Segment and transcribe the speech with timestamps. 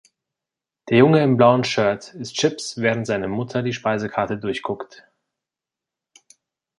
[0.89, 5.03] Der Junge im blauen Shirt isst Chips, während seine Mutter die Speisekarte durchguckt.